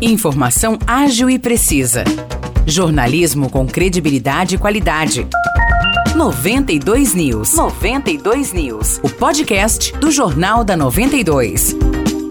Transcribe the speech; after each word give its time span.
Informação 0.00 0.76
ágil 0.86 1.30
e 1.30 1.38
precisa. 1.38 2.02
Jornalismo 2.66 3.48
com 3.48 3.64
credibilidade 3.66 4.56
e 4.56 4.58
qualidade. 4.58 5.26
92 6.16 7.14
News. 7.14 7.54
92 7.54 8.52
News. 8.52 8.98
O 9.04 9.08
podcast 9.08 9.96
do 9.98 10.10
Jornal 10.10 10.64
da 10.64 10.76
92. 10.76 11.76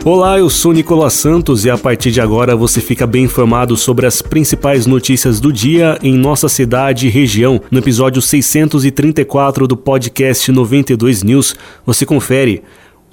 Olá, 0.06 0.38
eu 0.38 0.50
sou 0.50 0.74
Nicolas 0.74 1.14
Santos 1.14 1.64
e 1.64 1.70
a 1.70 1.78
partir 1.78 2.12
de 2.12 2.20
agora 2.20 2.58
você 2.58 2.82
fica 2.82 3.08
bem 3.08 3.24
informado 3.24 3.78
sobre 3.78 4.06
as 4.06 4.22
principais 4.22 4.86
notícias 4.86 5.40
do 5.40 5.52
dia 5.52 5.98
em 6.04 6.18
nossa 6.18 6.50
cidade 6.50 7.08
e 7.08 7.10
região. 7.10 7.62
No 7.72 7.80
episódio 7.80 8.22
634 8.22 9.66
do 9.66 9.78
podcast 9.78 10.52
92 10.52 11.24
News, 11.24 11.56
você 11.86 12.06
confere. 12.06 12.62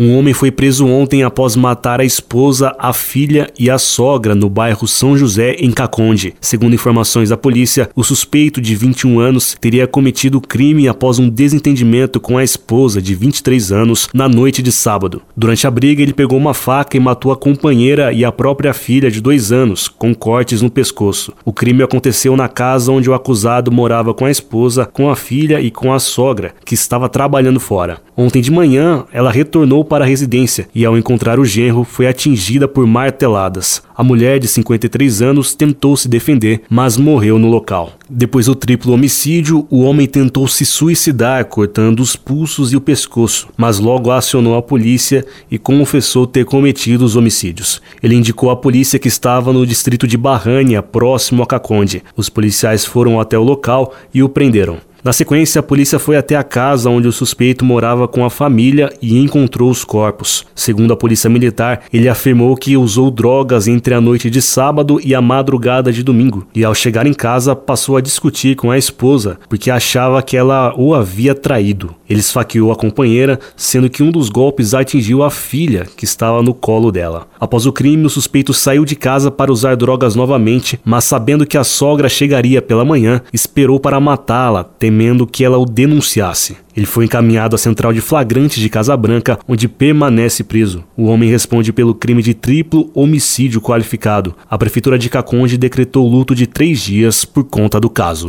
Um 0.02 0.16
homem 0.16 0.32
foi 0.32 0.50
preso 0.50 0.86
ontem 0.86 1.22
após 1.22 1.54
matar 1.54 2.00
a 2.00 2.04
esposa, 2.06 2.74
a 2.78 2.90
filha 2.90 3.50
e 3.58 3.68
a 3.68 3.76
sogra 3.76 4.34
no 4.34 4.48
bairro 4.48 4.88
São 4.88 5.14
José, 5.14 5.56
em 5.58 5.70
Caconde. 5.70 6.34
Segundo 6.40 6.72
informações 6.72 7.28
da 7.28 7.36
polícia, 7.36 7.90
o 7.94 8.02
suspeito 8.02 8.62
de 8.62 8.74
21 8.74 9.20
anos 9.20 9.58
teria 9.60 9.86
cometido 9.86 10.38
o 10.38 10.40
crime 10.40 10.88
após 10.88 11.18
um 11.18 11.28
desentendimento 11.28 12.18
com 12.18 12.38
a 12.38 12.42
esposa 12.42 13.02
de 13.02 13.14
23 13.14 13.72
anos 13.72 14.08
na 14.14 14.26
noite 14.26 14.62
de 14.62 14.72
sábado. 14.72 15.20
Durante 15.36 15.66
a 15.66 15.70
briga, 15.70 16.00
ele 16.00 16.14
pegou 16.14 16.38
uma 16.38 16.54
faca 16.54 16.96
e 16.96 17.00
matou 17.00 17.30
a 17.30 17.36
companheira 17.36 18.10
e 18.10 18.24
a 18.24 18.32
própria 18.32 18.72
filha 18.72 19.10
de 19.10 19.20
dois 19.20 19.52
anos, 19.52 19.86
com 19.86 20.14
cortes 20.14 20.62
no 20.62 20.70
pescoço. 20.70 21.34
O 21.44 21.52
crime 21.52 21.82
aconteceu 21.82 22.34
na 22.38 22.48
casa 22.48 22.90
onde 22.90 23.10
o 23.10 23.12
acusado 23.12 23.70
morava 23.70 24.14
com 24.14 24.24
a 24.24 24.30
esposa, 24.30 24.86
com 24.86 25.10
a 25.10 25.14
filha 25.14 25.60
e 25.60 25.70
com 25.70 25.92
a 25.92 25.98
sogra, 25.98 26.54
que 26.64 26.72
estava 26.72 27.06
trabalhando 27.06 27.60
fora. 27.60 27.98
Ontem 28.16 28.40
de 28.40 28.50
manhã, 28.50 29.04
ela 29.12 29.30
retornou 29.30 29.89
para 29.90 30.04
a 30.04 30.08
residência 30.08 30.68
e, 30.72 30.84
ao 30.84 30.96
encontrar 30.96 31.40
o 31.40 31.44
genro, 31.44 31.82
foi 31.82 32.06
atingida 32.06 32.68
por 32.68 32.86
marteladas. 32.86 33.82
A 33.96 34.04
mulher 34.04 34.38
de 34.38 34.46
53 34.46 35.20
anos 35.20 35.52
tentou 35.52 35.96
se 35.96 36.08
defender, 36.08 36.62
mas 36.70 36.96
morreu 36.96 37.40
no 37.40 37.48
local. 37.48 37.94
Depois 38.08 38.46
do 38.46 38.54
triplo 38.54 38.92
homicídio, 38.92 39.66
o 39.68 39.80
homem 39.80 40.06
tentou 40.06 40.46
se 40.46 40.64
suicidar, 40.64 41.44
cortando 41.46 41.98
os 41.98 42.14
pulsos 42.14 42.72
e 42.72 42.76
o 42.76 42.80
pescoço, 42.80 43.48
mas 43.56 43.80
logo 43.80 44.12
acionou 44.12 44.56
a 44.56 44.62
polícia 44.62 45.26
e 45.50 45.58
confessou 45.58 46.24
ter 46.24 46.44
cometido 46.44 47.04
os 47.04 47.16
homicídios. 47.16 47.82
Ele 48.00 48.14
indicou 48.14 48.48
à 48.50 48.56
polícia 48.56 48.98
que 48.98 49.08
estava 49.08 49.52
no 49.52 49.66
distrito 49.66 50.06
de 50.06 50.16
Barrânia, 50.16 50.82
próximo 50.82 51.42
a 51.42 51.46
Caconde. 51.46 52.04
Os 52.16 52.28
policiais 52.28 52.84
foram 52.84 53.18
até 53.18 53.36
o 53.36 53.42
local 53.42 53.92
e 54.14 54.22
o 54.22 54.28
prenderam. 54.28 54.78
Na 55.02 55.12
sequência, 55.12 55.60
a 55.60 55.62
polícia 55.62 55.98
foi 55.98 56.16
até 56.16 56.36
a 56.36 56.42
casa 56.42 56.90
onde 56.90 57.08
o 57.08 57.12
suspeito 57.12 57.64
morava 57.64 58.06
com 58.06 58.24
a 58.24 58.30
família 58.30 58.92
e 59.00 59.18
encontrou 59.18 59.70
os 59.70 59.84
corpos. 59.84 60.44
Segundo 60.54 60.92
a 60.92 60.96
polícia 60.96 61.30
militar, 61.30 61.84
ele 61.92 62.08
afirmou 62.08 62.54
que 62.54 62.76
usou 62.76 63.10
drogas 63.10 63.66
entre 63.66 63.94
a 63.94 64.00
noite 64.00 64.28
de 64.28 64.42
sábado 64.42 65.00
e 65.02 65.14
a 65.14 65.22
madrugada 65.22 65.90
de 65.92 66.02
domingo, 66.02 66.46
e 66.54 66.64
ao 66.64 66.74
chegar 66.74 67.06
em 67.06 67.14
casa 67.14 67.56
passou 67.56 67.96
a 67.96 68.00
discutir 68.00 68.56
com 68.56 68.70
a 68.70 68.76
esposa 68.76 69.38
porque 69.48 69.70
achava 69.70 70.22
que 70.22 70.36
ela 70.36 70.74
o 70.76 70.94
havia 70.94 71.34
traído. 71.34 71.94
Ele 72.08 72.20
esfaqueou 72.20 72.70
a 72.72 72.76
companheira, 72.76 73.38
sendo 73.56 73.88
que 73.88 74.02
um 74.02 74.10
dos 74.10 74.28
golpes 74.28 74.74
atingiu 74.74 75.22
a 75.22 75.30
filha, 75.30 75.86
que 75.96 76.04
estava 76.04 76.42
no 76.42 76.52
colo 76.52 76.92
dela. 76.92 77.26
Após 77.38 77.66
o 77.66 77.72
crime, 77.72 78.04
o 78.04 78.10
suspeito 78.10 78.52
saiu 78.52 78.84
de 78.84 78.96
casa 78.96 79.30
para 79.30 79.52
usar 79.52 79.76
drogas 79.76 80.14
novamente, 80.14 80.78
mas 80.84 81.04
sabendo 81.04 81.46
que 81.46 81.56
a 81.56 81.64
sogra 81.64 82.08
chegaria 82.08 82.60
pela 82.60 82.84
manhã, 82.84 83.22
esperou 83.32 83.80
para 83.80 84.00
matá-la, 84.00 84.64
temendo 84.90 85.24
que 85.24 85.44
ela 85.44 85.56
o 85.56 85.64
denunciasse. 85.64 86.56
Ele 86.76 86.84
foi 86.84 87.04
encaminhado 87.04 87.54
à 87.54 87.58
central 87.58 87.92
de 87.92 88.00
flagrantes 88.00 88.60
de 88.60 88.68
Casabranca, 88.68 89.38
onde 89.46 89.68
permanece 89.68 90.42
preso. 90.42 90.82
O 90.96 91.04
homem 91.04 91.30
responde 91.30 91.72
pelo 91.72 91.94
crime 91.94 92.22
de 92.22 92.34
triplo 92.34 92.90
homicídio 92.92 93.60
qualificado. 93.60 94.34
A 94.50 94.58
prefeitura 94.58 94.98
de 94.98 95.08
Caconde 95.08 95.56
decretou 95.56 96.08
luto 96.08 96.34
de 96.34 96.48
três 96.48 96.80
dias 96.80 97.24
por 97.24 97.44
conta 97.44 97.78
do 97.78 97.88
caso. 97.88 98.28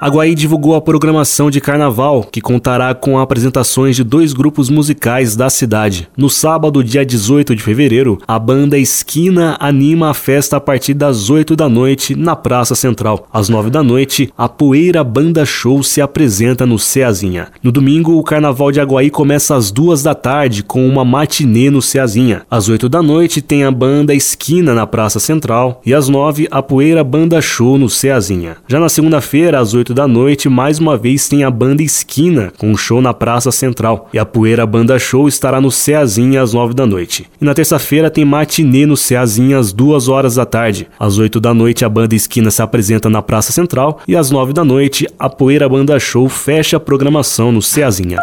A 0.00 0.08
Guaí 0.08 0.34
divulgou 0.34 0.74
a 0.74 0.80
programação 0.80 1.50
de 1.50 1.60
carnaval, 1.60 2.24
que 2.30 2.40
contará 2.40 2.94
com 2.94 3.18
apresentações 3.18 3.96
de 3.96 4.04
dois 4.04 4.32
grupos 4.32 4.68
musicais 4.68 5.36
da 5.36 5.48
cidade. 5.48 6.08
No 6.16 6.28
sábado, 6.28 6.82
dia 6.82 7.06
18 7.06 7.54
de 7.54 7.62
fevereiro, 7.62 8.18
a 8.26 8.38
banda 8.38 8.76
Esquina 8.76 9.56
anima 9.60 10.10
a 10.10 10.14
festa 10.14 10.56
a 10.56 10.60
partir 10.60 10.94
das 10.94 11.30
8 11.30 11.56
da 11.56 11.68
noite 11.68 12.14
na 12.14 12.34
Praça 12.34 12.74
Central. 12.74 13.28
Às 13.32 13.48
9 13.48 13.70
da 13.70 13.82
noite, 13.82 14.32
a 14.36 14.48
Poeira 14.48 15.02
Banda 15.04 15.46
Show 15.46 15.82
se 15.82 16.00
apresenta 16.00 16.66
no 16.66 16.78
Ceazinha. 16.78 17.48
No 17.62 17.70
domingo, 17.72 18.18
o 18.18 18.22
Carnaval 18.22 18.72
de 18.72 18.80
Aguaí 18.80 19.10
começa 19.10 19.54
às 19.54 19.70
2 19.70 20.02
da 20.02 20.14
tarde 20.14 20.62
com 20.62 20.86
uma 20.86 21.04
matinê 21.04 21.70
no 21.70 21.80
Ceazinha. 21.80 22.42
Às 22.50 22.68
8 22.68 22.88
da 22.88 23.00
noite 23.00 23.40
tem 23.40 23.64
a 23.64 23.70
banda 23.70 24.14
Esquina 24.14 24.74
na 24.74 24.86
Praça 24.86 25.20
Central 25.20 25.80
e 25.86 25.94
às 25.94 26.08
9 26.08 26.48
a 26.50 26.62
Poeira 26.62 27.04
Banda 27.04 27.40
Show 27.40 27.78
no 27.78 27.88
Ceazinha. 27.88 28.56
Já 28.66 28.80
na 28.80 28.88
segunda-feira, 28.88 29.60
às 29.60 29.72
8 29.72 29.83
da 29.92 30.06
noite, 30.06 30.48
mais 30.48 30.78
uma 30.78 30.96
vez 30.96 31.28
tem 31.28 31.44
a 31.44 31.50
banda 31.50 31.82
Esquina, 31.82 32.52
com 32.56 32.70
um 32.70 32.76
show 32.76 33.02
na 33.02 33.12
Praça 33.12 33.50
Central. 33.50 34.08
E 34.12 34.18
a 34.18 34.24
Poeira 34.24 34.64
Banda 34.64 34.98
Show 34.98 35.26
estará 35.28 35.60
no 35.60 35.70
Ceazinha 35.70 36.40
às 36.40 36.54
9 36.54 36.72
da 36.72 36.86
noite. 36.86 37.26
E 37.40 37.44
na 37.44 37.52
terça-feira 37.52 38.10
tem 38.10 38.24
matinê 38.24 38.86
no 38.86 38.96
Ceazinha 38.96 39.58
às 39.58 39.72
2 39.72 40.08
horas 40.08 40.36
da 40.36 40.46
tarde. 40.46 40.88
Às 40.98 41.18
8 41.18 41.40
da 41.40 41.52
noite, 41.52 41.84
a 41.84 41.88
banda 41.88 42.14
Esquina 42.14 42.50
se 42.50 42.62
apresenta 42.62 43.10
na 43.10 43.20
Praça 43.20 43.52
Central. 43.52 44.00
E 44.08 44.16
às 44.16 44.30
9 44.30 44.52
da 44.52 44.64
noite, 44.64 45.06
a 45.18 45.28
Poeira 45.28 45.68
Banda 45.68 45.98
Show 45.98 46.28
fecha 46.28 46.76
a 46.76 46.80
programação 46.80 47.50
no 47.50 47.60
Ceazinha. 47.60 48.18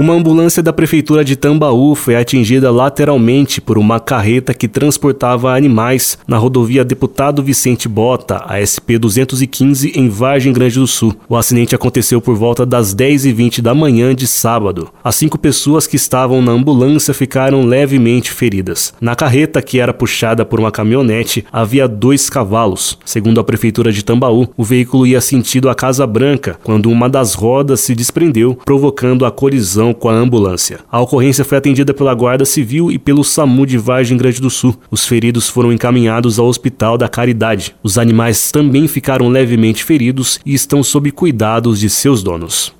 Uma 0.00 0.14
ambulância 0.14 0.62
da 0.62 0.72
prefeitura 0.72 1.22
de 1.22 1.36
Tambaú 1.36 1.94
foi 1.94 2.16
atingida 2.16 2.70
lateralmente 2.70 3.60
por 3.60 3.76
uma 3.76 4.00
carreta 4.00 4.54
que 4.54 4.66
transportava 4.66 5.54
animais 5.54 6.16
na 6.26 6.38
rodovia 6.38 6.82
Deputado 6.82 7.42
Vicente 7.42 7.86
Bota, 7.86 8.42
a 8.48 8.64
SP 8.64 8.96
215, 8.96 9.92
em 9.94 10.08
Vargem 10.08 10.54
Grande 10.54 10.78
do 10.78 10.86
Sul. 10.86 11.14
O 11.28 11.36
acidente 11.36 11.74
aconteceu 11.74 12.18
por 12.18 12.34
volta 12.34 12.64
das 12.64 12.94
10h20 12.94 13.60
da 13.60 13.74
manhã 13.74 14.14
de 14.14 14.26
sábado. 14.26 14.88
As 15.04 15.16
cinco 15.16 15.36
pessoas 15.36 15.86
que 15.86 15.96
estavam 15.96 16.40
na 16.40 16.52
ambulância 16.52 17.12
ficaram 17.12 17.66
levemente 17.66 18.32
feridas. 18.32 18.94
Na 19.02 19.14
carreta, 19.14 19.60
que 19.60 19.80
era 19.80 19.92
puxada 19.92 20.46
por 20.46 20.58
uma 20.58 20.72
caminhonete, 20.72 21.44
havia 21.52 21.86
dois 21.86 22.30
cavalos. 22.30 22.98
Segundo 23.04 23.38
a 23.38 23.44
prefeitura 23.44 23.92
de 23.92 24.02
Tambaú, 24.02 24.48
o 24.56 24.64
veículo 24.64 25.06
ia 25.06 25.20
sentido 25.20 25.68
a 25.68 25.74
Casa 25.74 26.06
Branca 26.06 26.58
quando 26.64 26.90
uma 26.90 27.06
das 27.06 27.34
rodas 27.34 27.80
se 27.80 27.94
desprendeu, 27.94 28.58
provocando 28.64 29.26
a 29.26 29.30
colisão 29.30 29.89
com 29.92 30.08
a 30.08 30.14
ambulância. 30.14 30.80
A 30.90 31.00
ocorrência 31.00 31.44
foi 31.44 31.58
atendida 31.58 31.92
pela 31.94 32.14
Guarda 32.14 32.44
Civil 32.44 32.90
e 32.90 32.98
pelo 32.98 33.24
SAMU 33.24 33.66
de 33.66 33.78
Vargem 33.78 34.16
Grande 34.16 34.40
do 34.40 34.50
Sul. 34.50 34.76
Os 34.90 35.06
feridos 35.06 35.48
foram 35.48 35.72
encaminhados 35.72 36.38
ao 36.38 36.46
Hospital 36.46 36.96
da 36.96 37.08
Caridade. 37.08 37.74
Os 37.82 37.98
animais 37.98 38.50
também 38.50 38.88
ficaram 38.88 39.28
levemente 39.28 39.84
feridos 39.84 40.40
e 40.44 40.54
estão 40.54 40.82
sob 40.82 41.10
cuidados 41.10 41.80
de 41.80 41.88
seus 41.90 42.22
donos. 42.22 42.72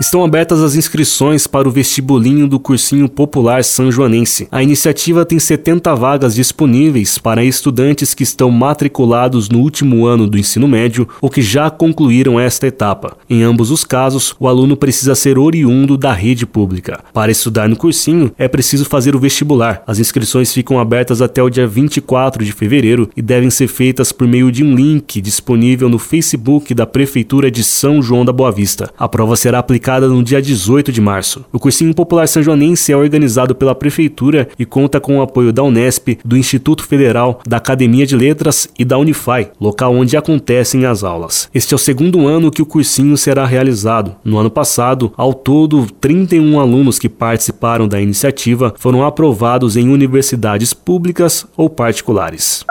Estão 0.00 0.24
abertas 0.24 0.62
as 0.62 0.76
inscrições 0.76 1.48
para 1.48 1.68
o 1.68 1.72
vestibulinho 1.72 2.46
do 2.46 2.60
Cursinho 2.60 3.08
Popular 3.08 3.64
São 3.64 3.90
Joanense. 3.90 4.46
A 4.48 4.62
iniciativa 4.62 5.24
tem 5.24 5.40
70 5.40 5.92
vagas 5.96 6.36
disponíveis 6.36 7.18
para 7.18 7.42
estudantes 7.42 8.14
que 8.14 8.22
estão 8.22 8.48
matriculados 8.48 9.48
no 9.48 9.58
último 9.58 10.06
ano 10.06 10.28
do 10.28 10.38
ensino 10.38 10.68
médio 10.68 11.08
ou 11.20 11.28
que 11.28 11.42
já 11.42 11.68
concluíram 11.68 12.38
esta 12.38 12.68
etapa. 12.68 13.16
Em 13.28 13.42
ambos 13.42 13.72
os 13.72 13.82
casos, 13.82 14.36
o 14.38 14.46
aluno 14.46 14.76
precisa 14.76 15.16
ser 15.16 15.36
oriundo 15.36 15.96
da 15.96 16.12
rede 16.12 16.46
pública. 16.46 17.00
Para 17.12 17.32
estudar 17.32 17.68
no 17.68 17.74
cursinho, 17.74 18.30
é 18.38 18.46
preciso 18.46 18.84
fazer 18.84 19.16
o 19.16 19.18
vestibular. 19.18 19.82
As 19.84 19.98
inscrições 19.98 20.54
ficam 20.54 20.78
abertas 20.78 21.20
até 21.20 21.42
o 21.42 21.50
dia 21.50 21.66
24 21.66 22.44
de 22.44 22.52
fevereiro 22.52 23.10
e 23.16 23.20
devem 23.20 23.50
ser 23.50 23.66
feitas 23.66 24.12
por 24.12 24.28
meio 24.28 24.52
de 24.52 24.62
um 24.62 24.76
link 24.76 25.20
disponível 25.20 25.88
no 25.88 25.98
Facebook 25.98 26.72
da 26.72 26.86
Prefeitura 26.86 27.50
de 27.50 27.64
São 27.64 28.00
João 28.00 28.24
da 28.24 28.32
Boa 28.32 28.52
Vista. 28.52 28.92
A 28.96 29.08
prova 29.08 29.34
será 29.34 29.58
aplicada 29.58 29.87
no 29.88 30.22
dia 30.22 30.42
18 30.42 30.92
de 30.92 31.00
março. 31.00 31.46
O 31.50 31.58
Cursinho 31.58 31.94
Popular 31.94 32.28
São 32.28 32.42
Joanense 32.42 32.92
é 32.92 32.96
organizado 32.96 33.54
pela 33.54 33.74
Prefeitura 33.74 34.46
e 34.58 34.66
conta 34.66 35.00
com 35.00 35.18
o 35.18 35.22
apoio 35.22 35.50
da 35.50 35.62
Unesp, 35.62 36.18
do 36.22 36.36
Instituto 36.36 36.84
Federal, 36.84 37.40
da 37.48 37.56
Academia 37.56 38.06
de 38.06 38.14
Letras 38.14 38.68
e 38.78 38.84
da 38.84 38.98
Unify, 38.98 39.48
local 39.58 39.94
onde 39.94 40.14
acontecem 40.14 40.84
as 40.84 41.02
aulas. 41.02 41.48
Este 41.54 41.72
é 41.72 41.76
o 41.76 41.78
segundo 41.78 42.26
ano 42.26 42.50
que 42.50 42.60
o 42.60 42.66
cursinho 42.66 43.16
será 43.16 43.46
realizado. 43.46 44.14
No 44.22 44.36
ano 44.36 44.50
passado, 44.50 45.10
ao 45.16 45.32
todo, 45.32 45.86
31 45.98 46.60
alunos 46.60 46.98
que 46.98 47.08
participaram 47.08 47.88
da 47.88 47.98
iniciativa 47.98 48.74
foram 48.76 49.06
aprovados 49.06 49.74
em 49.74 49.88
universidades 49.88 50.74
públicas 50.74 51.46
ou 51.56 51.70
particulares. 51.70 52.62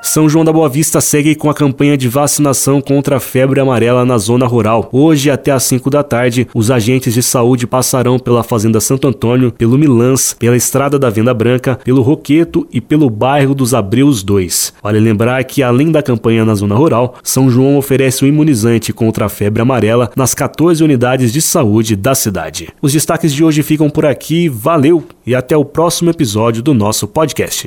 São 0.00 0.28
João 0.28 0.44
da 0.44 0.52
Boa 0.52 0.68
Vista 0.68 1.00
segue 1.00 1.34
com 1.34 1.50
a 1.50 1.54
campanha 1.54 1.96
de 1.96 2.08
vacinação 2.08 2.80
contra 2.80 3.16
a 3.16 3.20
febre 3.20 3.60
amarela 3.60 4.04
na 4.04 4.16
zona 4.16 4.46
rural. 4.46 4.88
Hoje, 4.92 5.30
até 5.30 5.50
às 5.50 5.64
5 5.64 5.90
da 5.90 6.02
tarde, 6.02 6.46
os 6.54 6.70
agentes 6.70 7.12
de 7.12 7.22
saúde 7.22 7.66
passarão 7.66 8.18
pela 8.18 8.42
Fazenda 8.42 8.80
Santo 8.80 9.08
Antônio, 9.08 9.52
pelo 9.52 9.76
Milãs, 9.76 10.34
pela 10.38 10.56
Estrada 10.56 10.98
da 10.98 11.10
Venda 11.10 11.34
Branca, 11.34 11.78
pelo 11.84 12.02
Roqueto 12.02 12.66
e 12.72 12.80
pelo 12.80 13.10
bairro 13.10 13.54
dos 13.54 13.74
Abreus 13.74 14.22
2. 14.22 14.74
Vale 14.82 15.00
lembrar 15.00 15.42
que, 15.44 15.62
além 15.62 15.90
da 15.90 16.02
campanha 16.02 16.44
na 16.44 16.54
zona 16.54 16.74
rural, 16.74 17.16
São 17.22 17.50
João 17.50 17.76
oferece 17.76 18.24
um 18.24 18.28
imunizante 18.28 18.92
contra 18.92 19.26
a 19.26 19.28
febre 19.28 19.60
amarela 19.60 20.10
nas 20.16 20.32
14 20.32 20.82
unidades 20.82 21.32
de 21.32 21.42
saúde 21.42 21.96
da 21.96 22.14
cidade. 22.14 22.68
Os 22.80 22.92
destaques 22.92 23.34
de 23.34 23.44
hoje 23.44 23.62
ficam 23.62 23.90
por 23.90 24.06
aqui, 24.06 24.48
valeu 24.48 25.04
e 25.26 25.34
até 25.34 25.56
o 25.56 25.64
próximo 25.64 26.10
episódio 26.10 26.62
do 26.62 26.72
nosso 26.72 27.06
podcast. 27.06 27.66